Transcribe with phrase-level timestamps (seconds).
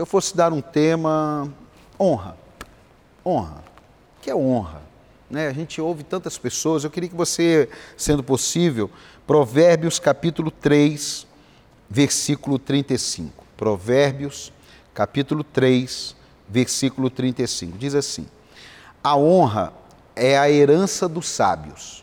[0.00, 1.46] Se eu fosse dar um tema,
[2.00, 2.34] honra.
[3.22, 3.62] Honra.
[4.16, 4.80] O que é honra?
[5.28, 5.46] Né?
[5.46, 7.68] A gente ouve tantas pessoas, eu queria que você,
[7.98, 8.90] sendo possível,
[9.26, 11.26] Provérbios capítulo 3,
[11.86, 13.44] versículo 35.
[13.58, 14.50] Provérbios
[14.94, 16.16] capítulo 3,
[16.48, 17.76] versículo 35.
[17.76, 18.26] Diz assim:
[19.04, 19.70] A honra
[20.16, 22.02] é a herança dos sábios,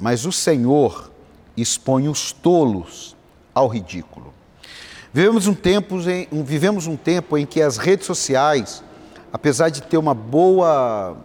[0.00, 1.10] mas o Senhor
[1.54, 3.14] expõe os tolos
[3.54, 4.37] ao ridículo.
[5.12, 8.82] Vivemos um tempo em, vivemos um tempo em que as redes sociais,
[9.32, 11.16] apesar de ter uma boa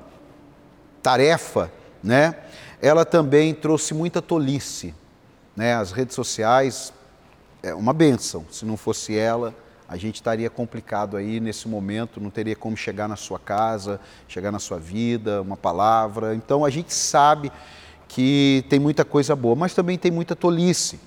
[1.02, 1.70] tarefa,
[2.02, 2.36] né,
[2.82, 4.94] ela também trouxe muita tolice.
[5.56, 5.76] Né?
[5.76, 6.94] As redes sociais
[7.62, 8.46] é uma benção.
[8.50, 9.54] Se não fosse ela,
[9.88, 14.52] a gente estaria complicado aí nesse momento, não teria como chegar na sua casa, chegar
[14.52, 16.34] na sua vida, uma palavra.
[16.34, 17.52] Então a gente sabe
[18.08, 21.00] que tem muita coisa boa, mas também tem muita tolice.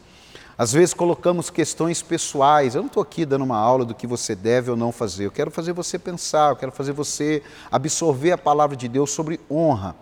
[0.58, 2.74] Às vezes colocamos questões pessoais.
[2.74, 5.26] Eu não estou aqui dando uma aula do que você deve ou não fazer.
[5.26, 9.38] Eu quero fazer você pensar, eu quero fazer você absorver a palavra de Deus sobre
[9.50, 9.94] honra.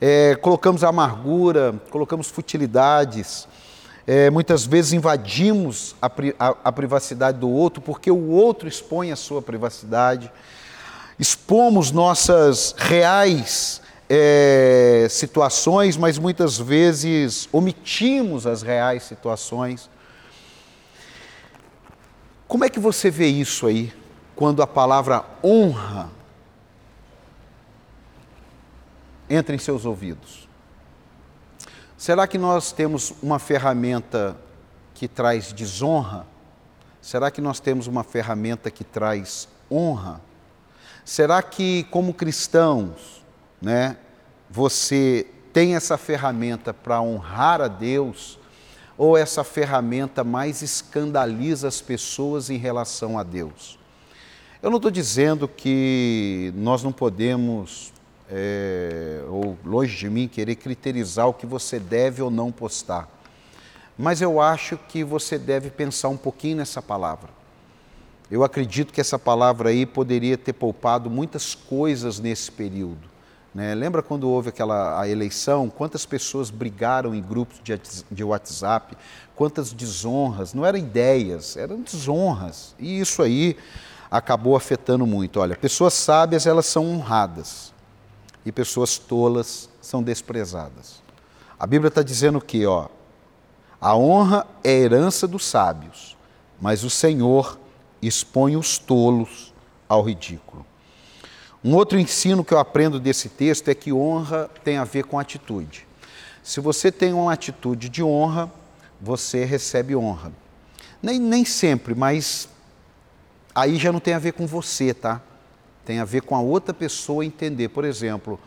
[0.00, 3.46] É, colocamos amargura, colocamos futilidades.
[4.04, 6.06] É, muitas vezes invadimos a,
[6.38, 10.32] a, a privacidade do outro porque o outro expõe a sua privacidade.
[11.20, 19.90] Expomos nossas reais é, situações, mas muitas vezes omitimos as reais situações.
[22.46, 23.92] Como é que você vê isso aí,
[24.34, 26.10] quando a palavra honra
[29.28, 30.48] entra em seus ouvidos?
[31.98, 34.36] Será que nós temos uma ferramenta
[34.94, 36.26] que traz desonra?
[37.02, 40.20] Será que nós temos uma ferramenta que traz honra?
[41.04, 43.22] Será que, como cristãos,
[43.60, 43.96] né,
[44.50, 48.38] você tem essa ferramenta para honrar a Deus
[48.96, 53.78] ou essa ferramenta mais escandaliza as pessoas em relação a Deus?
[54.60, 57.92] Eu não estou dizendo que nós não podemos,
[58.28, 63.08] é, ou longe de mim, querer criterizar o que você deve ou não postar.
[63.96, 67.30] Mas eu acho que você deve pensar um pouquinho nessa palavra.
[68.30, 73.08] Eu acredito que essa palavra aí poderia ter poupado muitas coisas nesse período.
[73.54, 73.74] Né?
[73.74, 75.68] Lembra quando houve aquela a eleição?
[75.70, 78.96] Quantas pessoas brigaram em grupos de, de WhatsApp?
[79.34, 80.54] Quantas desonras?
[80.54, 82.74] Não eram ideias, eram desonras.
[82.78, 83.56] E isso aí
[84.10, 85.40] acabou afetando muito.
[85.40, 87.72] Olha, pessoas sábias elas são honradas
[88.44, 91.02] e pessoas tolas são desprezadas.
[91.58, 92.88] A Bíblia está dizendo que, ó,
[93.80, 96.16] a honra é herança dos sábios,
[96.60, 97.58] mas o Senhor
[98.00, 99.52] expõe os tolos
[99.88, 100.64] ao ridículo.
[101.64, 105.18] Um outro ensino que eu aprendo desse texto é que honra tem a ver com
[105.18, 105.86] atitude.
[106.42, 108.50] Se você tem uma atitude de honra,
[109.00, 110.32] você recebe honra.
[111.02, 112.48] Nem, nem sempre, mas
[113.54, 115.20] aí já não tem a ver com você, tá?
[115.84, 117.68] Tem a ver com a outra pessoa entender.
[117.68, 118.38] Por exemplo,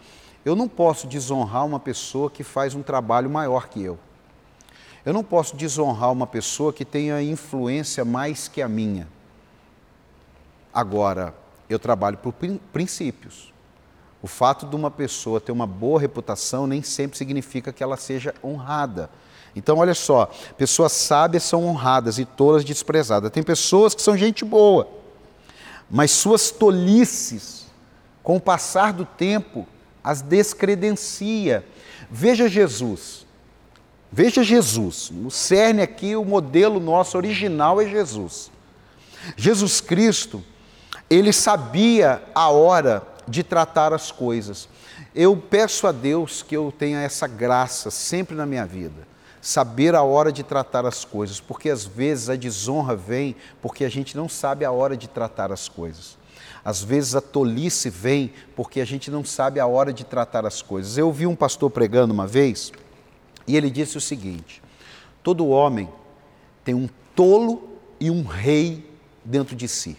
[0.45, 3.99] eu não posso desonrar uma pessoa que faz um trabalho maior que eu.
[5.05, 9.07] Eu não posso desonrar uma pessoa que tenha influência mais que a minha.
[10.73, 11.33] Agora,
[11.73, 12.33] eu trabalho por
[12.71, 13.51] princípios.
[14.21, 18.33] O fato de uma pessoa ter uma boa reputação nem sempre significa que ela seja
[18.43, 19.09] honrada.
[19.55, 23.31] Então, olha só, pessoas sábias são honradas e tolas desprezadas.
[23.31, 24.87] Tem pessoas que são gente boa,
[25.89, 27.67] mas suas tolices,
[28.23, 29.67] com o passar do tempo,
[30.03, 31.65] as descredencia.
[32.09, 33.25] Veja Jesus.
[34.11, 35.09] Veja Jesus.
[35.11, 38.51] No cerne aqui, o modelo nosso original é Jesus.
[39.35, 40.43] Jesus Cristo,
[41.11, 44.69] ele sabia a hora de tratar as coisas.
[45.13, 49.05] Eu peço a Deus que eu tenha essa graça sempre na minha vida,
[49.41, 53.89] saber a hora de tratar as coisas, porque às vezes a desonra vem porque a
[53.89, 56.17] gente não sabe a hora de tratar as coisas.
[56.63, 60.61] Às vezes a tolice vem porque a gente não sabe a hora de tratar as
[60.61, 60.97] coisas.
[60.97, 62.71] Eu ouvi um pastor pregando uma vez
[63.45, 64.63] e ele disse o seguinte:
[65.21, 65.89] todo homem
[66.63, 68.89] tem um tolo e um rei
[69.25, 69.97] dentro de si.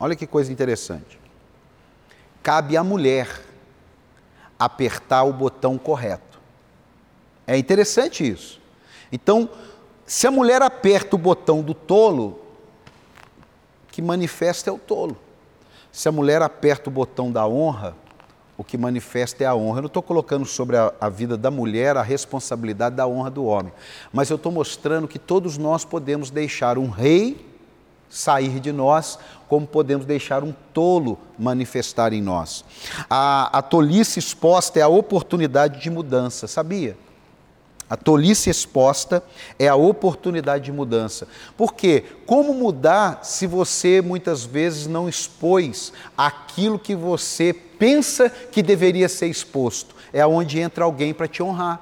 [0.00, 1.20] Olha que coisa interessante.
[2.42, 3.28] Cabe à mulher
[4.58, 6.40] apertar o botão correto.
[7.46, 8.58] É interessante isso.
[9.12, 9.48] Então,
[10.06, 12.40] se a mulher aperta o botão do tolo,
[13.90, 15.16] que manifesta é o tolo.
[15.92, 17.94] Se a mulher aperta o botão da honra,
[18.56, 19.78] o que manifesta é a honra.
[19.78, 23.44] Eu não estou colocando sobre a, a, vida da mulher a responsabilidade da honra do
[23.44, 23.72] homem,
[24.12, 27.49] mas eu estou mostrando que todos nós podemos deixar um rei
[28.10, 29.18] sair de nós,
[29.48, 32.64] como podemos deixar um tolo manifestar em nós.
[33.08, 36.96] A, a tolice exposta é a oportunidade de mudança, sabia?
[37.88, 39.20] A tolice exposta
[39.58, 41.26] é a oportunidade de mudança.
[41.56, 42.04] Por quê?
[42.24, 49.26] Como mudar se você muitas vezes não expôs aquilo que você pensa que deveria ser
[49.26, 49.96] exposto?
[50.12, 51.80] É onde entra alguém para te honrar.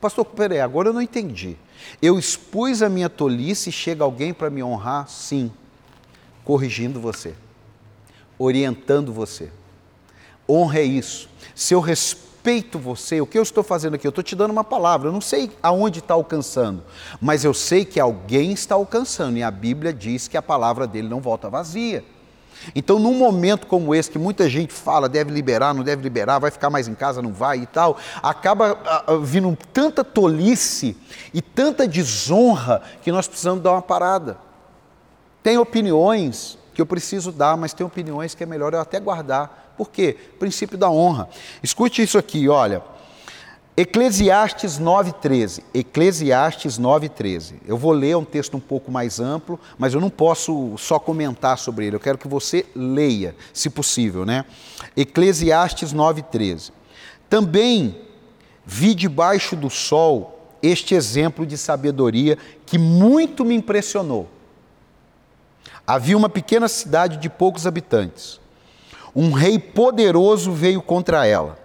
[0.00, 1.56] Pastor, peraí, agora eu não entendi.
[2.00, 5.08] Eu expus a minha tolice e chega alguém para me honrar?
[5.08, 5.50] Sim,
[6.44, 7.34] corrigindo você,
[8.38, 9.50] orientando você.
[10.48, 11.28] Honra é isso.
[11.54, 14.06] Se eu respeito você, o que eu estou fazendo aqui?
[14.06, 16.82] Eu estou te dando uma palavra, eu não sei aonde está alcançando,
[17.20, 21.08] mas eu sei que alguém está alcançando, e a Bíblia diz que a palavra dele
[21.08, 22.04] não volta vazia.
[22.74, 26.50] Então, num momento como esse, que muita gente fala, deve liberar, não deve liberar, vai
[26.50, 30.96] ficar mais em casa, não vai e tal, acaba uh, vindo tanta tolice
[31.32, 34.38] e tanta desonra que nós precisamos dar uma parada.
[35.42, 39.74] Tem opiniões que eu preciso dar, mas tem opiniões que é melhor eu até guardar.
[39.76, 40.16] Por quê?
[40.38, 41.28] Princípio da honra.
[41.62, 42.82] Escute isso aqui, olha.
[43.76, 45.62] Eclesiastes 9,13.
[45.72, 47.54] Eclesiastes 9,13.
[47.66, 51.56] Eu vou ler um texto um pouco mais amplo, mas eu não posso só comentar
[51.56, 51.96] sobre ele.
[51.96, 54.44] Eu quero que você leia, se possível, né?
[54.96, 56.72] Eclesiastes 9,13.
[57.28, 57.96] Também
[58.66, 64.28] vi debaixo do sol este exemplo de sabedoria que muito me impressionou.
[65.86, 68.40] Havia uma pequena cidade de poucos habitantes.
[69.14, 71.59] Um rei poderoso veio contra ela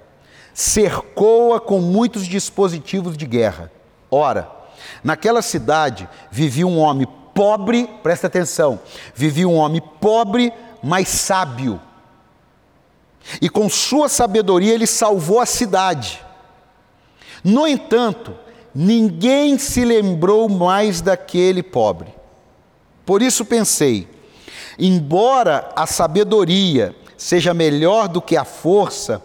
[0.55, 3.69] cercou-a com muitos dispositivos de guerra.
[4.09, 4.49] Ora,
[5.03, 8.79] naquela cidade vivia um homem pobre, presta atenção,
[9.13, 11.81] vivia um homem pobre, mas sábio.
[13.41, 16.23] E com sua sabedoria ele salvou a cidade.
[17.43, 18.33] No entanto,
[18.73, 22.15] ninguém se lembrou mais daquele pobre.
[23.05, 24.07] Por isso pensei,
[24.79, 29.21] embora a sabedoria seja melhor do que a força,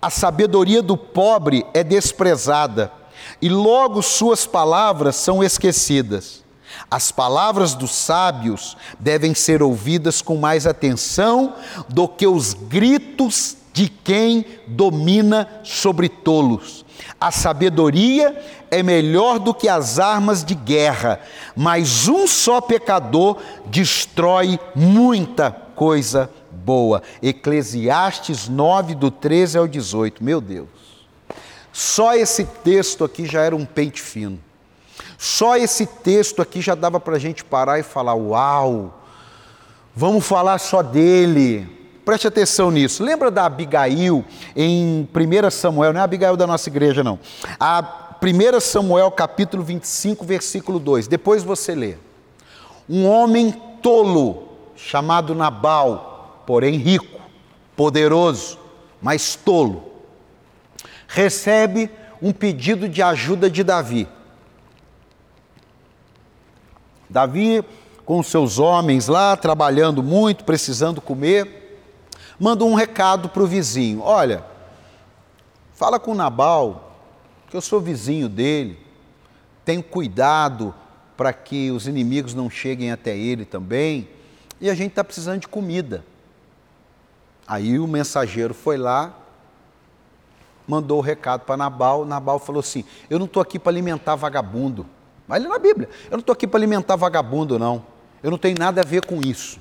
[0.00, 2.92] a sabedoria do pobre é desprezada,
[3.40, 6.42] e logo suas palavras são esquecidas.
[6.90, 11.54] As palavras dos sábios devem ser ouvidas com mais atenção
[11.88, 16.84] do que os gritos de quem domina sobre tolos.
[17.20, 18.36] A sabedoria
[18.70, 21.20] é melhor do que as armas de guerra,
[21.56, 23.36] mas um só pecador
[23.66, 26.30] destrói muita coisa
[26.64, 27.02] boa.
[27.22, 30.22] Eclesiastes 9, do 13 ao 18.
[30.22, 30.68] Meu Deus.
[31.72, 34.38] Só esse texto aqui já era um pente fino.
[35.16, 39.02] Só esse texto aqui já dava para a gente parar e falar: Uau,
[39.94, 41.78] vamos falar só dele.
[42.04, 43.04] Preste atenção nisso.
[43.04, 44.24] Lembra da Abigail
[44.56, 45.92] em 1 Samuel?
[45.92, 47.18] Não é a Abigail da nossa igreja, não.
[47.58, 51.06] A 1 Samuel, capítulo 25, versículo 2.
[51.06, 51.96] Depois você lê.
[52.88, 56.10] Um homem tolo, chamado Nabal,
[56.50, 57.20] porém rico,
[57.76, 58.58] poderoso,
[59.00, 59.88] mas tolo,
[61.06, 61.88] recebe
[62.20, 64.08] um pedido de ajuda de Davi.
[67.08, 67.64] Davi,
[68.04, 71.78] com seus homens lá, trabalhando muito, precisando comer,
[72.36, 74.44] manda um recado para o vizinho: Olha,
[75.72, 76.98] fala com Nabal,
[77.48, 78.76] que eu sou vizinho dele,
[79.64, 80.74] tenho cuidado
[81.16, 84.08] para que os inimigos não cheguem até ele também,
[84.60, 86.09] e a gente está precisando de comida.
[87.50, 89.12] Aí o mensageiro foi lá,
[90.68, 92.04] mandou o recado para Nabal.
[92.04, 94.86] Nabal falou assim: Eu não estou aqui para alimentar vagabundo.
[95.26, 95.88] Vai ler na Bíblia.
[96.04, 97.84] Eu não estou aqui para alimentar vagabundo, não.
[98.22, 99.58] Eu não tenho nada a ver com isso.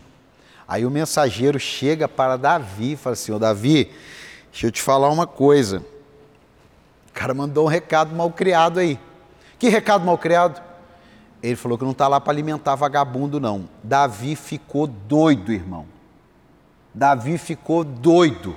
[0.67, 3.91] Aí o mensageiro chega para Davi e fala assim: Ô Davi,
[4.51, 5.83] deixa eu te falar uma coisa.
[7.09, 8.99] O cara mandou um recado mal criado aí.
[9.57, 10.61] Que recado mal criado?
[11.41, 13.67] Ele falou que não está lá para alimentar vagabundo, não.
[13.81, 15.87] Davi ficou doido, irmão.
[16.93, 18.55] Davi ficou doido.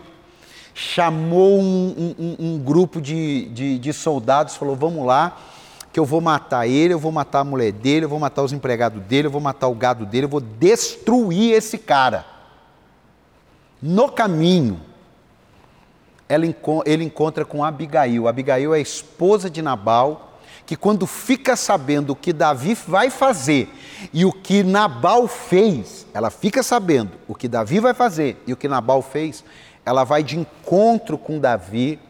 [0.75, 5.37] Chamou um, um, um grupo de, de, de soldados, falou: Vamos lá,
[5.93, 8.53] que eu vou matar ele, eu vou matar a mulher dele, eu vou matar os
[8.53, 12.25] empregados dele, eu vou matar o gado dele, eu vou destruir esse cara.
[13.81, 14.81] No caminho,
[16.29, 18.27] ele encontra com Abigail.
[18.27, 20.32] Abigail é a esposa de Nabal
[20.73, 23.69] que quando fica sabendo o que Davi vai fazer
[24.11, 28.57] e o que Nabal fez, ela fica sabendo o que Davi vai fazer e o
[28.57, 29.45] que Nabal fez,
[29.85, 32.01] ela vai de encontro com Davi,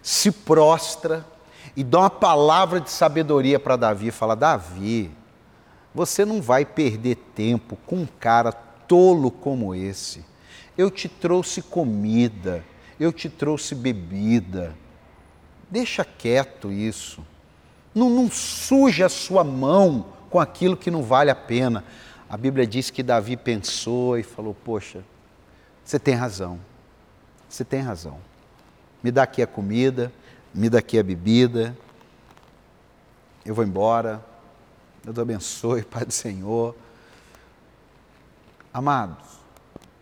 [0.00, 1.26] se prostra
[1.74, 5.10] e dá uma palavra de sabedoria para Davi, fala: "Davi,
[5.92, 10.24] você não vai perder tempo com um cara tolo como esse.
[10.78, 12.64] Eu te trouxe comida,
[13.00, 14.72] eu te trouxe bebida.
[15.68, 17.31] Deixa quieto isso.
[17.94, 21.84] Não, não suje a sua mão com aquilo que não vale a pena.
[22.28, 25.04] A Bíblia diz que Davi pensou e falou: Poxa,
[25.84, 26.58] você tem razão,
[27.48, 28.18] você tem razão.
[29.02, 30.12] Me dá aqui a comida,
[30.54, 31.76] me dá aqui a bebida.
[33.44, 34.24] Eu vou embora.
[35.04, 36.74] Deus abençoe, Pai do Senhor.
[38.72, 39.34] Amados,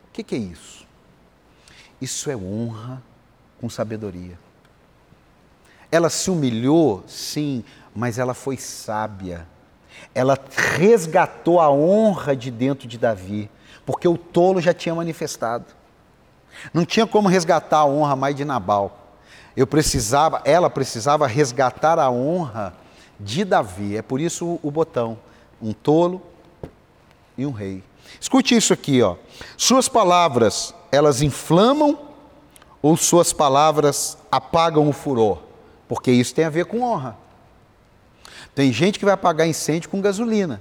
[0.05, 0.87] o que, que é isso?
[2.01, 3.03] Isso é honra
[3.61, 4.39] com sabedoria.
[5.91, 9.47] Ela se humilhou, sim, mas ela foi sábia.
[10.15, 10.39] Ela
[10.77, 13.51] resgatou a honra de dentro de Davi,
[13.85, 15.67] porque o tolo já tinha manifestado.
[16.73, 19.15] Não tinha como resgatar a honra mais de Nabal.
[19.57, 22.75] Eu precisava, ela precisava resgatar a honra
[23.19, 23.97] de Davi.
[23.97, 25.19] É por isso o botão,
[25.61, 26.23] um tolo
[27.37, 27.83] e um rei.
[28.21, 29.17] Escute isso aqui, ó.
[29.57, 31.99] Suas palavras, elas inflamam
[32.83, 35.43] ou suas palavras apagam o furor?
[35.87, 37.17] Porque isso tem a ver com honra.
[38.55, 40.61] Tem gente que vai apagar incêndio com gasolina.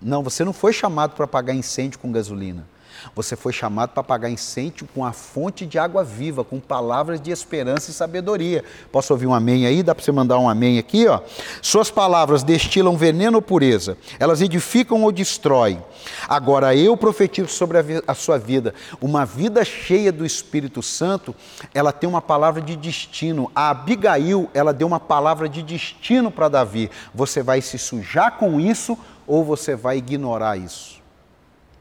[0.00, 2.66] Não, você não foi chamado para apagar incêndio com gasolina.
[3.14, 7.30] Você foi chamado para apagar incêndio com a fonte de água viva, com palavras de
[7.30, 8.64] esperança e sabedoria.
[8.92, 9.82] Posso ouvir um amém aí?
[9.82, 11.06] Dá para você mandar um amém aqui?
[11.06, 11.20] Ó?
[11.62, 15.82] Suas palavras destilam veneno ou pureza, elas edificam ou destroem.
[16.28, 21.34] Agora eu profetizo sobre a, a sua vida, uma vida cheia do Espírito Santo,
[21.74, 23.50] ela tem uma palavra de destino.
[23.54, 26.90] A Abigail, ela deu uma palavra de destino para Davi.
[27.14, 31.00] Você vai se sujar com isso ou você vai ignorar isso?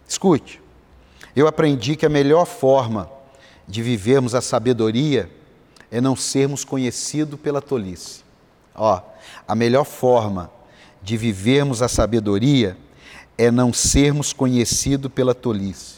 [0.07, 0.66] Escute
[1.39, 3.09] eu aprendi que a melhor forma
[3.67, 5.29] de vivermos a sabedoria
[5.91, 8.23] é não sermos conhecidos pela tolice.
[8.73, 8.99] Ó,
[9.47, 10.49] a melhor forma
[11.01, 12.75] de vivermos a sabedoria
[13.37, 15.97] é não sermos conhecidos pela tolice.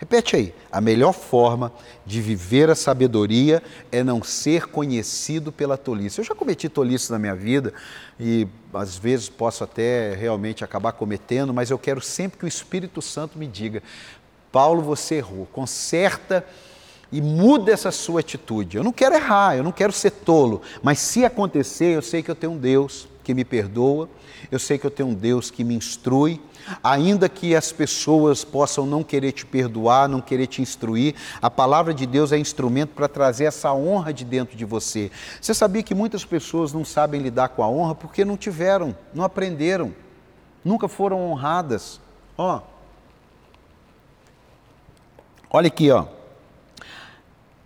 [0.00, 0.54] Repete aí.
[0.72, 1.70] A melhor forma
[2.06, 6.18] de viver a sabedoria é não ser conhecido pela tolice.
[6.18, 7.74] Eu já cometi tolice na minha vida
[8.18, 13.02] e às vezes posso até realmente acabar cometendo, mas eu quero sempre que o Espírito
[13.02, 13.82] Santo me diga:
[14.52, 15.46] Paulo, você errou.
[15.52, 16.44] Conserta
[17.12, 18.76] e muda essa sua atitude.
[18.76, 22.30] Eu não quero errar, eu não quero ser tolo, mas se acontecer, eu sei que
[22.30, 24.08] eu tenho um Deus que me perdoa,
[24.50, 26.40] eu sei que eu tenho um Deus que me instrui,
[26.82, 31.92] ainda que as pessoas possam não querer te perdoar, não querer te instruir, a palavra
[31.92, 35.10] de Deus é instrumento para trazer essa honra de dentro de você.
[35.40, 39.24] Você sabia que muitas pessoas não sabem lidar com a honra porque não tiveram, não
[39.24, 39.92] aprenderam,
[40.64, 42.00] nunca foram honradas.
[42.36, 42.79] Ó, oh,
[45.52, 46.04] Olha aqui, ó.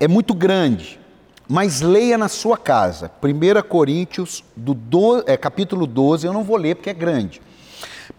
[0.00, 0.98] É muito grande,
[1.46, 3.10] mas leia na sua casa.
[3.22, 7.42] 1 Coríntios, do do, é, capítulo 12, eu não vou ler porque é grande.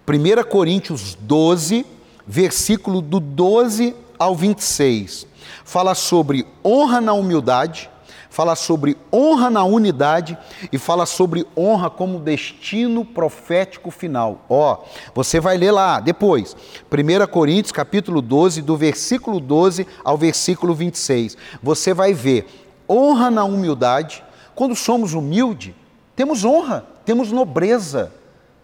[0.08, 1.84] 1 Coríntios 12,
[2.28, 5.26] versículo do 12 ao 26.
[5.64, 7.90] Fala sobre honra na humildade,
[8.36, 10.38] fala sobre honra na unidade
[10.70, 14.44] e fala sobre honra como destino profético final.
[14.50, 14.80] Ó,
[15.14, 16.54] você vai ler lá depois,
[16.92, 21.38] 1 Coríntios capítulo 12, do versículo 12 ao versículo 26.
[21.64, 22.46] Você vai ver
[22.90, 24.22] honra na humildade.
[24.54, 25.74] Quando somos humildes,
[26.14, 28.12] temos honra, temos nobreza,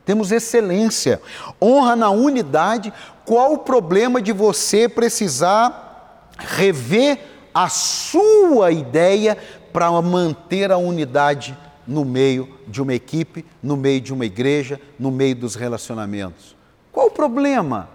[0.04, 1.22] temos excelência.
[1.62, 2.92] Honra na unidade.
[3.24, 9.38] Qual o problema de você precisar rever a sua ideia
[9.72, 15.12] para manter a unidade no meio de uma equipe, no meio de uma igreja, no
[15.12, 16.56] meio dos relacionamentos.
[16.92, 17.90] Qual o problema?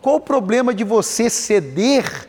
[0.00, 2.28] Qual o problema de você ceder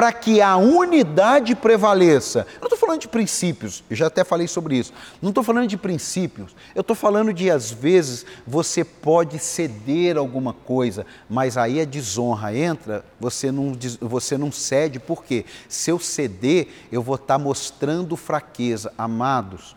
[0.00, 2.46] para que a unidade prevaleça.
[2.54, 4.94] Eu não estou falando de princípios, eu já até falei sobre isso.
[5.20, 10.54] Não estou falando de princípios, eu estou falando de, às vezes, você pode ceder alguma
[10.54, 15.44] coisa, mas aí a desonra entra, você não, você não cede, por quê?
[15.68, 18.94] Se eu ceder, eu vou estar tá mostrando fraqueza.
[18.96, 19.76] Amados,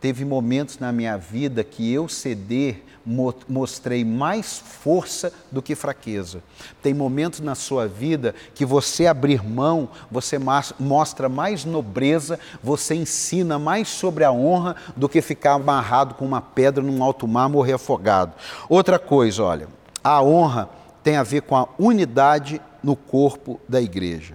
[0.00, 6.42] teve momentos na minha vida que eu ceder mostrei mais força do que fraqueza.
[6.82, 10.36] Tem momentos na sua vida que você abrir mão, você
[10.80, 16.40] mostra mais nobreza, você ensina mais sobre a honra do que ficar amarrado com uma
[16.40, 18.32] pedra num alto mar, morrer afogado.
[18.68, 19.68] Outra coisa, olha,
[20.02, 20.68] a honra
[21.02, 24.34] tem a ver com a unidade no corpo da igreja.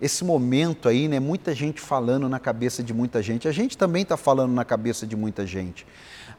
[0.00, 4.02] Esse momento aí, né, muita gente falando na cabeça de muita gente, a gente também
[4.02, 5.86] está falando na cabeça de muita gente,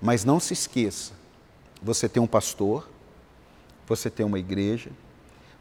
[0.02, 1.14] mas não se esqueça,
[1.84, 2.90] você tem um pastor,
[3.86, 4.90] você tem uma igreja,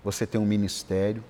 [0.04, 1.22] você tem um ministério,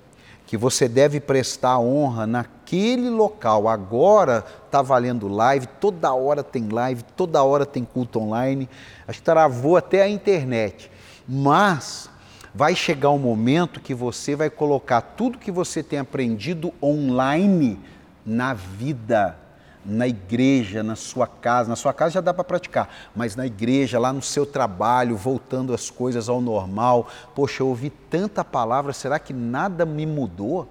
[0.47, 3.69] que você deve prestar honra naquele local.
[3.69, 8.69] Agora está valendo live, toda hora tem live, toda hora tem culto online.
[9.09, 10.91] Acho que travou até a internet.
[11.27, 12.11] Mas
[12.55, 17.79] vai chegar um momento que você vai colocar tudo que você tem aprendido online
[18.27, 19.39] na vida
[19.85, 21.69] na igreja, na sua casa.
[21.69, 25.75] Na sua casa já dá para praticar, mas na igreja, lá no seu trabalho, voltando
[25.75, 27.09] as coisas ao normal.
[27.35, 30.69] Poxa, eu ouvi tanta palavra, será que nada me mudou?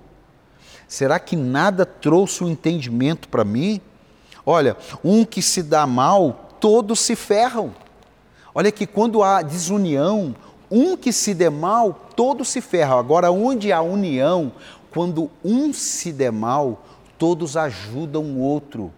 [0.88, 3.80] Será que nada trouxe o um entendimento para mim?
[4.46, 7.74] Olha, um que se dá mal, todos se ferram.
[8.54, 10.36] Olha que quando há desunião,
[10.70, 12.98] um que se dê mal, todos se ferram.
[12.98, 14.52] Agora, onde há união,
[14.92, 16.84] quando um se dê mal,
[17.18, 18.92] todos ajudam o outro,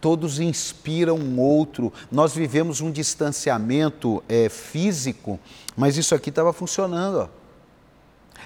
[0.00, 1.92] todos inspiram o outro.
[2.10, 5.38] Nós vivemos um distanciamento é, físico,
[5.76, 7.20] mas isso aqui estava funcionando.
[7.20, 7.28] Ó.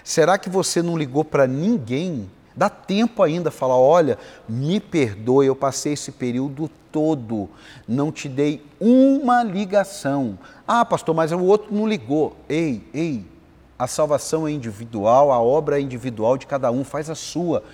[0.04, 2.28] Será que você não ligou para ninguém?
[2.56, 4.18] Dá tempo ainda falar: olha,
[4.48, 7.48] me perdoe, eu passei esse período todo,
[7.88, 10.38] não te dei uma ligação.
[10.66, 12.36] Ah, pastor, mas o outro não ligou.
[12.48, 13.24] Ei, ei,
[13.78, 17.64] a salvação é individual, a obra é individual de cada um, faz a sua.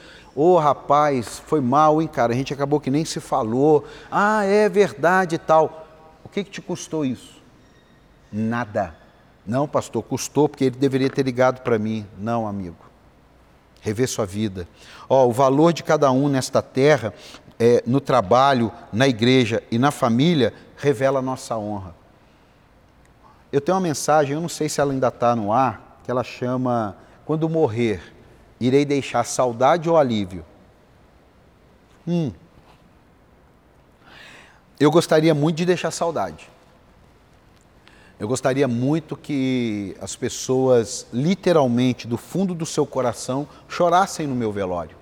[0.41, 2.33] Ô oh, rapaz, foi mal, hein, cara?
[2.33, 3.85] A gente acabou que nem se falou.
[4.09, 5.85] Ah, é verdade e tal.
[6.23, 7.43] O que, que te custou isso?
[8.33, 8.95] Nada.
[9.45, 12.07] Não, pastor, custou porque ele deveria ter ligado para mim.
[12.17, 12.77] Não, amigo.
[13.81, 14.69] Rever sua vida.
[15.09, 17.13] Ó, oh, o valor de cada um nesta terra
[17.59, 21.97] é, no trabalho, na igreja e na família, revela a nossa honra.
[23.51, 26.23] Eu tenho uma mensagem, eu não sei se ela ainda está no ar, que ela
[26.23, 28.15] chama Quando morrer,
[28.61, 30.45] irei deixar saudade ou alívio?
[32.07, 32.33] Hum.
[34.81, 36.51] Eu gostaria muito de deixar saudade.
[38.19, 44.51] Eu gostaria muito que as pessoas, literalmente, do fundo do seu coração, chorassem no meu
[44.51, 44.98] velório.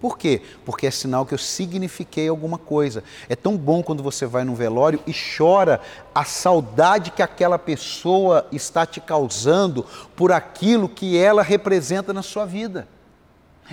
[0.00, 0.42] Por quê?
[0.64, 3.02] Porque é sinal que eu signifiquei alguma coisa.
[3.28, 5.80] É tão bom quando você vai num velório e chora
[6.14, 12.44] a saudade que aquela pessoa está te causando por aquilo que ela representa na sua
[12.44, 12.86] vida.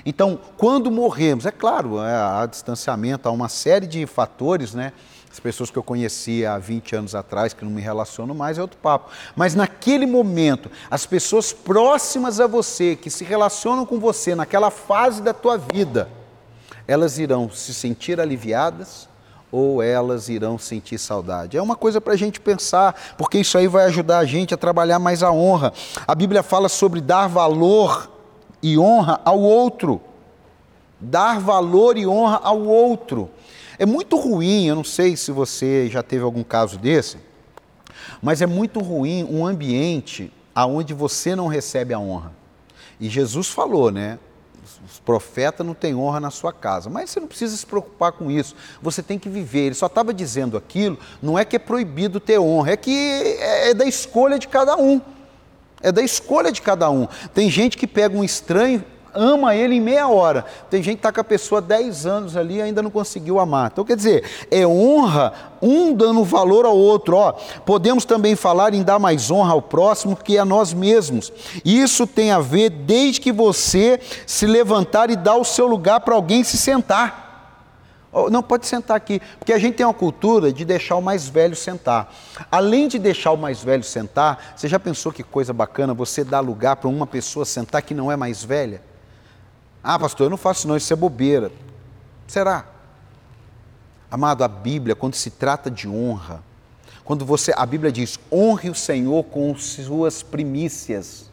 [0.05, 4.93] Então, quando morremos, é claro, é, há distanciamento, há uma série de fatores, né?
[5.33, 8.61] As pessoas que eu conhecia há 20 anos atrás, que não me relaciono mais, é
[8.61, 9.09] outro papo.
[9.35, 15.23] Mas naquele momento, as pessoas próximas a você, que se relacionam com você naquela fase
[15.23, 16.07] da tua vida,
[16.87, 19.09] elas irão se sentir aliviadas
[19.51, 21.57] ou elas irão sentir saudade.
[21.57, 24.57] É uma coisa para a gente pensar, porque isso aí vai ajudar a gente a
[24.57, 25.73] trabalhar mais a honra.
[26.07, 28.07] A Bíblia fala sobre dar valor
[28.61, 29.99] e honra ao outro.
[31.01, 33.31] Dar valor e honra ao outro.
[33.77, 37.17] É muito ruim, eu não sei se você já teve algum caso desse,
[38.21, 42.31] mas é muito ruim um ambiente aonde você não recebe a honra.
[42.99, 44.19] E Jesus falou, né?
[44.85, 48.29] Os profetas não têm honra na sua casa, mas você não precisa se preocupar com
[48.29, 48.55] isso.
[48.81, 49.67] Você tem que viver.
[49.67, 53.71] Ele só estava dizendo aquilo, não é que é proibido ter honra, é que é,
[53.71, 55.01] é da escolha de cada um.
[55.81, 57.07] É da escolha de cada um.
[57.33, 58.83] Tem gente que pega um estranho
[59.13, 60.45] ama ele em meia hora.
[60.69, 63.69] Tem gente que está com a pessoa 10 anos ali e ainda não conseguiu amar.
[63.71, 67.15] Então, quer dizer, é honra, um dando valor ao outro.
[67.15, 67.33] Ó,
[67.65, 71.31] podemos também falar em dar mais honra ao próximo que a nós mesmos.
[71.63, 76.15] Isso tem a ver desde que você se levantar e dar o seu lugar para
[76.15, 77.23] alguém se sentar.
[78.29, 81.55] Não, pode sentar aqui, porque a gente tem uma cultura de deixar o mais velho
[81.55, 82.13] sentar.
[82.51, 86.39] Além de deixar o mais velho sentar, você já pensou que coisa bacana você dar
[86.39, 88.92] lugar para uma pessoa sentar que não é mais velha?
[89.83, 91.51] Ah, pastor, eu não faço não, isso é bobeira.
[92.27, 92.65] Será?
[94.09, 96.41] Amado, a Bíblia, quando se trata de honra,
[97.03, 101.32] quando você, a Bíblia diz, honre o Senhor com suas primícias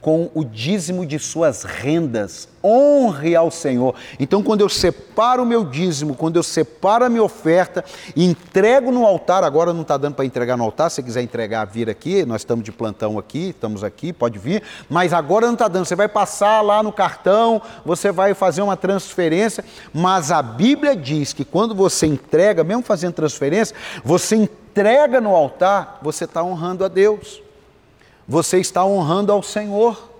[0.00, 2.48] com o dízimo de suas rendas.
[2.62, 3.94] Honre ao Senhor.
[4.18, 7.84] Então, quando eu separo o meu dízimo, quando eu separo a minha oferta
[8.16, 11.88] entrego no altar, agora não está dando para entregar no altar, se quiser entregar, vir
[11.88, 15.84] aqui, nós estamos de plantão aqui, estamos aqui, pode vir, mas agora não está dando,
[15.84, 21.32] você vai passar lá no cartão, você vai fazer uma transferência, mas a Bíblia diz
[21.32, 26.88] que quando você entrega, mesmo fazendo transferência, você entrega no altar, você está honrando a
[26.88, 27.47] Deus
[28.28, 30.10] você está honrando ao Senhor.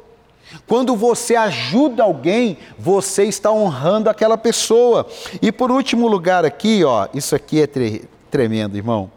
[0.67, 5.07] Quando você ajuda alguém, você está honrando aquela pessoa.
[5.43, 9.11] E por último lugar aqui, ó, isso aqui é tre tremendo, irmão.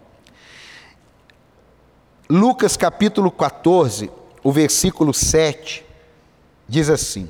[2.30, 4.12] Lucas capítulo 14,
[4.44, 5.86] o versículo 7,
[6.68, 7.30] diz assim: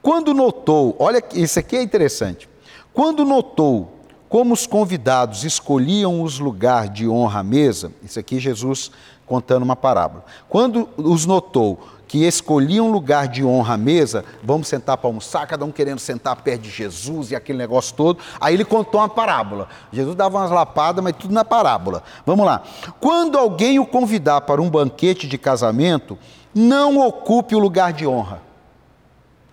[0.00, 2.48] Quando notou, olha, isso aqui é interessante.
[2.92, 3.96] Quando notou
[4.28, 8.90] como os convidados escolhiam os lugares de honra à mesa, isso aqui Jesus
[9.26, 10.24] contando uma parábola.
[10.48, 15.46] Quando os notou que escolhiam um lugar de honra à mesa, vamos sentar para almoçar,
[15.46, 19.08] cada um querendo sentar perto de Jesus e aquele negócio todo, aí ele contou uma
[19.08, 19.68] parábola.
[19.92, 22.02] Jesus dava umas lapadas, mas tudo na parábola.
[22.24, 22.62] Vamos lá.
[23.00, 26.16] Quando alguém o convidar para um banquete de casamento,
[26.54, 28.40] não ocupe o lugar de honra.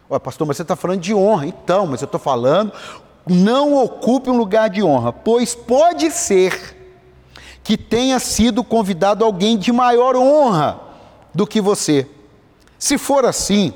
[0.09, 1.47] Ué, pastor, mas você está falando de honra.
[1.47, 2.71] Então, mas eu estou falando,
[3.27, 6.82] não ocupe um lugar de honra, pois pode ser
[7.63, 10.79] que tenha sido convidado alguém de maior honra
[11.33, 12.07] do que você.
[12.77, 13.73] Se for assim,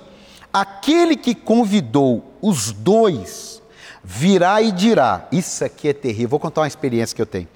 [0.51, 3.61] aquele que convidou os dois
[4.03, 6.29] virá e dirá: Isso aqui é terrível.
[6.29, 7.47] Vou contar uma experiência que eu tenho.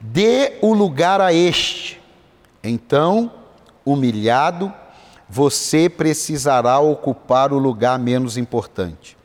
[0.00, 2.00] Dê o lugar a este,
[2.64, 3.30] Então,
[3.84, 4.72] humilhado,
[5.28, 9.16] você precisará ocupar o lugar menos importante.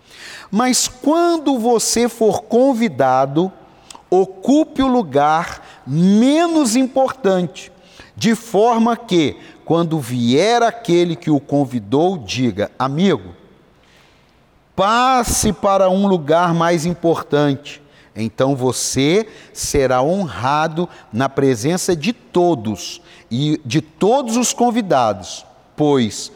[0.52, 3.52] Mas quando você for convidado,
[4.10, 7.71] ocupe o lugar menos importante,
[8.15, 13.36] de forma que, quando vier aquele que o convidou, diga: Amigo,
[14.76, 17.82] passe para um lugar mais importante.
[18.15, 25.45] Então você será honrado na presença de todos e de todos os convidados,
[25.76, 26.32] pois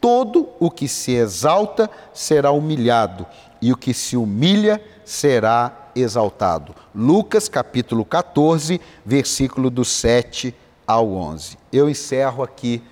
[0.00, 3.26] todo o que se exalta será humilhado,
[3.60, 6.74] e o que se humilha será exaltado.
[6.94, 10.54] Lucas capítulo 14, versículo do 7
[10.86, 11.58] ao 11.
[11.72, 12.82] Eu encerro aqui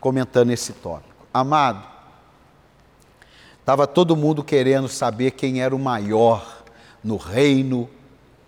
[0.00, 1.26] comentando esse tópico.
[1.32, 1.86] Amado,
[3.60, 6.64] estava todo mundo querendo saber quem era o maior
[7.02, 7.88] no reino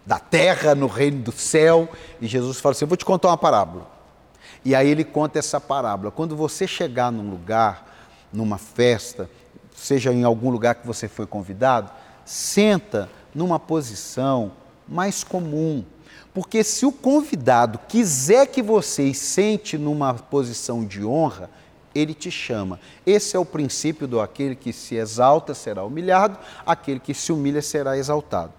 [0.04, 1.88] da terra, no reino do céu,
[2.20, 3.86] e Jesus fala assim: Eu vou te contar uma parábola.
[4.64, 6.10] E aí ele conta essa parábola.
[6.10, 7.86] Quando você chegar num lugar,
[8.32, 9.28] numa festa,
[9.74, 11.90] seja em algum lugar que você foi convidado,
[12.24, 14.52] senta numa posição
[14.88, 15.84] mais comum.
[16.34, 21.50] Porque se o convidado quiser que você sente numa posição de honra,
[21.94, 22.80] ele te chama.
[23.04, 27.60] Esse é o princípio do aquele que se exalta será humilhado, aquele que se humilha
[27.60, 28.52] será exaltado.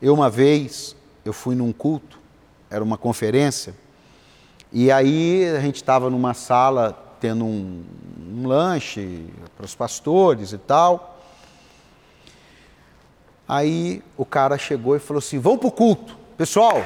[0.00, 2.18] Eu uma vez, eu fui num culto,
[2.70, 3.74] era uma conferência,
[4.72, 7.84] e aí a gente estava numa sala tendo um,
[8.32, 11.11] um lanche para os pastores e tal.
[13.52, 16.82] Aí o cara chegou e falou assim: vamos para o culto, pessoal,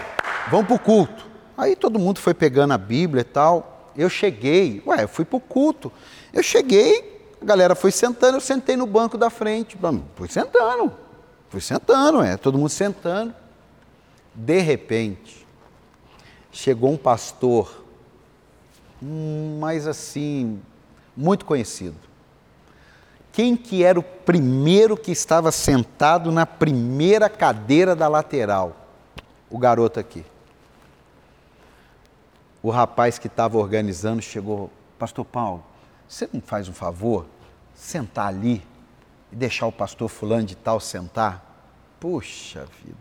[0.50, 1.24] vamos para o culto.
[1.56, 3.92] Aí todo mundo foi pegando a Bíblia e tal.
[3.96, 5.92] Eu cheguei, ué, eu fui para o culto.
[6.32, 9.78] Eu cheguei, a galera foi sentando, eu sentei no banco da frente.
[10.16, 10.92] Fui sentando,
[11.48, 13.32] fui sentando, é, todo mundo sentando.
[14.34, 15.46] De repente,
[16.50, 17.86] chegou um pastor
[19.60, 20.60] mas assim,
[21.16, 21.96] muito conhecido.
[23.36, 28.74] Quem que era o primeiro que estava sentado na primeira cadeira da lateral?
[29.50, 30.24] O garoto aqui.
[32.62, 35.62] O rapaz que estava organizando chegou, Pastor Paulo,
[36.08, 37.26] você não faz um favor?
[37.74, 38.66] Sentar ali
[39.30, 41.44] e deixar o pastor fulano de tal sentar?
[42.00, 42.96] Puxa vida.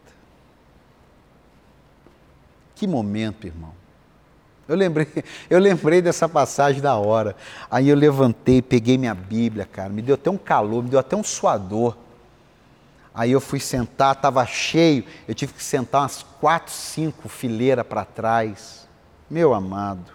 [2.75, 3.71] Que momento, irmão.
[4.67, 5.07] Eu lembrei,
[5.49, 7.35] eu lembrei dessa passagem da hora.
[7.69, 11.15] Aí eu levantei, peguei minha Bíblia, cara, me deu até um calor, me deu até
[11.15, 11.95] um suador.
[13.13, 18.03] Aí eu fui sentar, estava cheio, eu tive que sentar umas quatro, cinco fileiras para
[18.03, 18.87] trás.
[19.29, 20.13] Meu amado.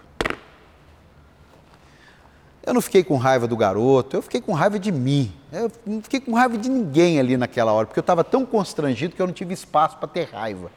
[2.63, 5.33] Eu não fiquei com raiva do garoto, eu fiquei com raiva de mim.
[5.51, 9.15] Eu não fiquei com raiva de ninguém ali naquela hora, porque eu estava tão constrangido
[9.15, 10.71] que eu não tive espaço para ter raiva.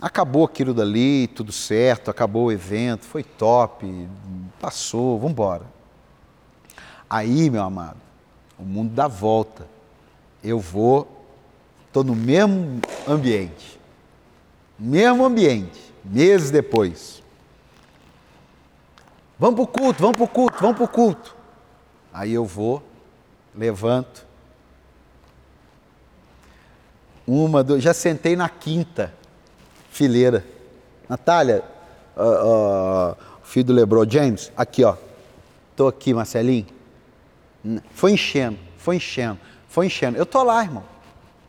[0.00, 4.08] Acabou aquilo dali, tudo certo, acabou o evento, foi top,
[4.58, 5.66] passou, vamos embora.
[7.08, 8.00] Aí, meu amado,
[8.58, 9.68] o mundo dá volta.
[10.42, 11.26] Eu vou,
[11.86, 13.78] estou no mesmo ambiente,
[14.78, 17.22] mesmo ambiente, meses depois.
[19.38, 21.36] Vamos para o culto, vamos para o culto, vamos para o culto.
[22.10, 22.82] Aí eu vou,
[23.54, 24.26] levanto.
[27.26, 29.19] Uma, duas, já sentei na quinta
[30.00, 30.42] fileira.
[31.06, 31.62] Natália,
[32.16, 34.96] uh, uh, filho do Lebron James, aqui ó.
[35.76, 36.66] Tô aqui, Marcelinho.
[37.90, 40.16] Foi enchendo, foi enchendo, foi enchendo.
[40.16, 40.84] Eu tô lá, irmão.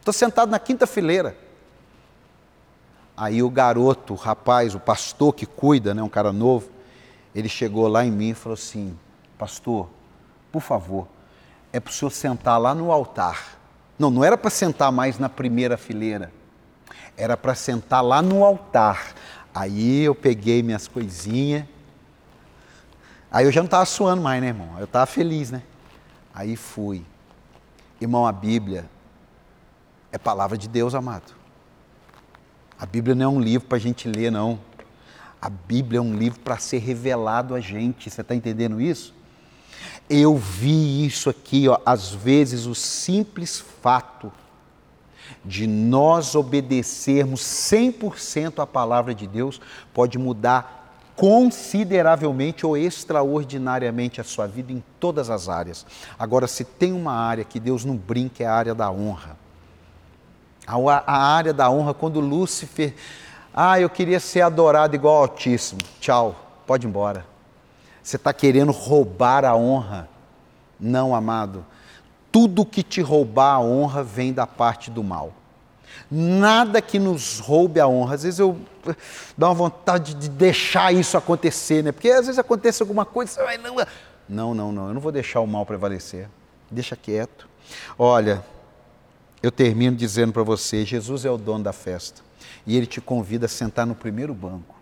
[0.04, 1.38] Tô sentado na quinta fileira.
[3.16, 6.70] Aí o garoto, o rapaz, o pastor que cuida, né, um cara novo,
[7.34, 8.98] ele chegou lá em mim e falou assim:
[9.38, 9.88] Pastor,
[10.52, 11.08] por favor,
[11.72, 13.58] é para o senhor sentar lá no altar.
[13.98, 16.41] Não, não era para sentar mais na primeira fileira
[17.18, 19.14] era para sentar lá no altar.
[19.54, 21.66] Aí eu peguei minhas coisinhas.
[23.32, 24.76] Aí eu já não estava suando mais, né, irmão?
[24.78, 25.64] Eu estava feliz, né?
[26.34, 27.06] Aí fui.
[28.00, 28.90] Irmão, a Bíblia
[30.12, 31.34] é palavra de Deus, amado.
[32.78, 34.60] A Bíblia não é um livro para a gente ler, não.
[35.42, 38.10] A Bíblia é um livro para ser revelado a gente.
[38.10, 39.14] Você está entendendo isso?
[40.10, 44.32] Eu vi isso aqui, ó, às vezes o simples fato
[45.44, 49.60] de nós obedecermos 100% à palavra de Deus
[49.94, 50.82] pode mudar
[51.16, 55.86] consideravelmente ou extraordinariamente a sua vida em todas as áreas.
[56.18, 59.38] Agora, se tem uma área que Deus não brinca, é a área da honra.
[60.66, 62.96] A, a área da honra, quando Lúcifer,
[63.54, 67.26] ah, eu queria ser adorado igual ao Altíssimo, tchau, pode ir embora.
[68.02, 70.10] Você está querendo roubar a honra.
[70.80, 71.66] Não, amado
[72.32, 75.34] tudo que te roubar a honra vem da parte do mal.
[76.10, 78.16] Nada que nos roube a honra.
[78.16, 78.58] Às vezes eu
[79.38, 81.92] dá uma vontade de deixar isso acontecer, né?
[81.92, 83.76] Porque às vezes acontece alguma coisa, você vai, não,
[84.28, 86.30] não, não, não, eu não vou deixar o mal prevalecer.
[86.70, 87.48] Deixa quieto.
[87.98, 88.44] Olha,
[89.44, 92.22] eu termino dizendo para você, Jesus é o dono da festa.
[92.66, 94.76] E ele te convida a sentar no primeiro banco.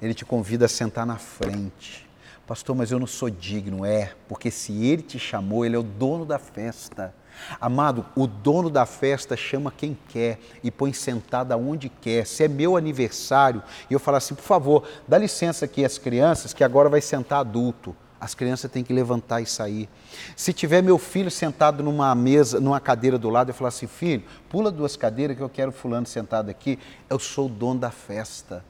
[0.00, 2.03] Ele te convida a sentar na frente.
[2.46, 3.84] Pastor, mas eu não sou digno.
[3.84, 7.14] É, porque se ele te chamou, ele é o dono da festa.
[7.60, 12.26] Amado, o dono da festa chama quem quer e põe sentado aonde quer.
[12.26, 16.52] Se é meu aniversário, e eu falo assim, por favor, dá licença aqui às crianças,
[16.52, 17.96] que agora vai sentar adulto.
[18.20, 19.88] As crianças têm que levantar e sair.
[20.36, 24.22] Se tiver meu filho sentado numa mesa, numa cadeira do lado, eu falo assim, filho,
[24.48, 26.78] pula duas cadeiras que eu quero fulano sentado aqui.
[27.10, 28.64] Eu sou o dono da festa.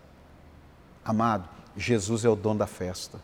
[1.04, 3.20] Amado, Jesus é o dono da festa.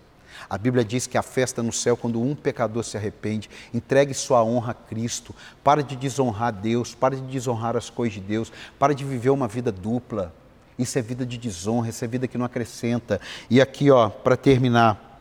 [0.49, 4.43] A Bíblia diz que a festa no céu, quando um pecador se arrepende, entregue sua
[4.43, 8.95] honra a Cristo, para de desonrar Deus, para de desonrar as coisas de Deus, para
[8.95, 10.35] de viver uma vida dupla.
[10.79, 13.21] Isso é vida de desonra, isso é vida que não acrescenta.
[13.49, 15.21] E aqui, ó, para terminar,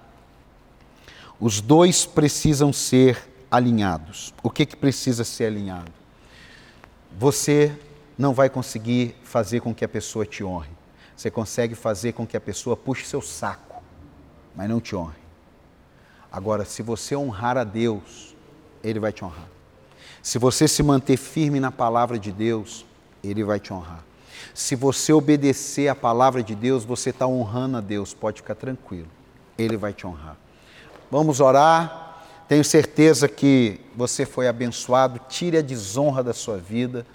[1.40, 4.34] os dois precisam ser alinhados.
[4.42, 5.92] O que, que precisa ser alinhado?
[7.18, 7.78] Você
[8.18, 10.70] não vai conseguir fazer com que a pessoa te honre.
[11.16, 13.69] Você consegue fazer com que a pessoa puxe seu saco
[14.60, 15.16] mas não te honre.
[16.30, 18.36] Agora, se você honrar a Deus,
[18.84, 19.48] Ele vai te honrar.
[20.22, 22.86] Se você se manter firme na palavra de Deus,
[23.24, 24.04] Ele vai te honrar.
[24.54, 29.08] Se você obedecer a palavra de Deus, você está honrando a Deus, pode ficar tranquilo,
[29.58, 30.36] Ele vai te honrar.
[31.10, 32.26] Vamos orar.
[32.46, 35.22] Tenho certeza que você foi abençoado.
[35.30, 37.06] Tire a desonra da sua vida.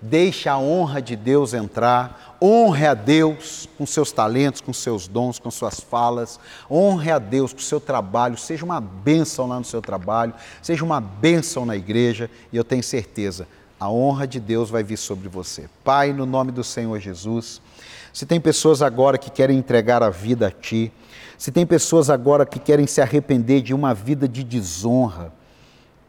[0.00, 5.38] Deixe a honra de Deus entrar, honre a Deus com seus talentos, com seus dons,
[5.38, 6.38] com suas falas,
[6.70, 10.84] honre a Deus com o seu trabalho, seja uma bênção lá no seu trabalho, seja
[10.84, 13.48] uma bênção na igreja, e eu tenho certeza,
[13.80, 15.68] a honra de Deus vai vir sobre você.
[15.82, 17.62] Pai, no nome do Senhor Jesus,
[18.12, 20.92] se tem pessoas agora que querem entregar a vida a Ti,
[21.38, 25.32] se tem pessoas agora que querem se arrepender de uma vida de desonra,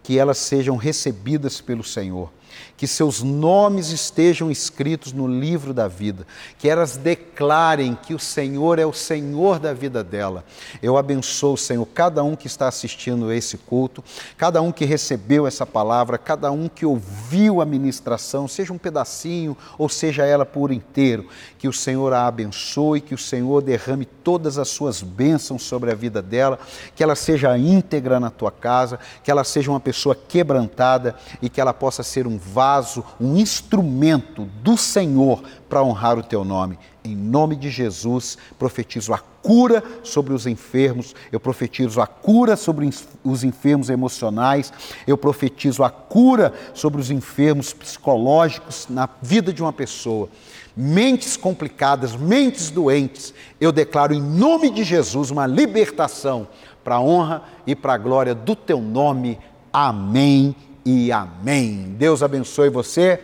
[0.03, 2.31] que elas sejam recebidas pelo Senhor
[2.77, 6.27] que seus nomes estejam escritos no livro da vida,
[6.59, 10.45] que elas declarem que o Senhor é o Senhor da vida dela.
[10.81, 14.03] Eu abençoo, Senhor, cada um que está assistindo esse culto,
[14.37, 19.57] cada um que recebeu essa palavra, cada um que ouviu a ministração, seja um pedacinho
[19.75, 24.59] ou seja ela por inteiro, que o Senhor a abençoe, que o Senhor derrame todas
[24.59, 26.59] as suas bênçãos sobre a vida dela,
[26.95, 31.59] que ela seja íntegra na tua casa, que ela seja uma pessoa quebrantada e que
[31.59, 36.77] ela possa ser um vaso, um instrumento do Senhor para honrar o teu nome.
[37.01, 42.89] Em nome de Jesus, profetizo a cura sobre os enfermos, eu profetizo a cura sobre
[43.23, 44.73] os enfermos emocionais,
[45.07, 50.27] eu profetizo a cura sobre os enfermos psicológicos na vida de uma pessoa.
[50.75, 56.45] Mentes complicadas, mentes doentes, eu declaro em nome de Jesus uma libertação
[56.83, 59.39] para a honra e para a glória do teu nome.
[59.71, 60.53] Amém
[60.87, 61.95] e amém.
[61.97, 63.19] Deus abençoe você.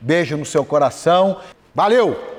[0.00, 1.36] Beijo no seu coração.
[1.72, 2.37] Valeu!